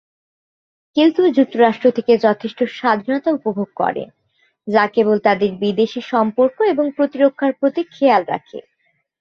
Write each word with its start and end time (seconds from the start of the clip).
কেউ 0.97 1.09
কেউ 1.15 1.27
যুক্তরাজ্য 1.37 1.83
থেকে 1.97 2.13
যথেষ্ট 2.17 2.59
স্বাধীনতা 2.71 3.29
উপভোগ 3.31 3.69
করেন 3.75 4.07
যা 4.67 4.83
কেবল 4.95 5.17
তাদের 5.19 5.49
বিদেশী 5.61 6.01
সম্পর্ক 6.11 6.57
এবং 6.73 6.85
প্রতিরক্ষার 6.97 7.51
প্রতি 7.59 7.81
খেয়াল 7.91 8.23
রাখে। 8.27 8.59